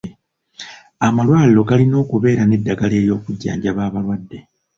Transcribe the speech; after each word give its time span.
Amalwaliro 1.07 1.61
galina 1.69 1.95
okubeera 2.03 2.43
n'eddagala 2.45 2.95
ery'okujjanjaba 3.01 3.81
abalwadde. 3.87 4.39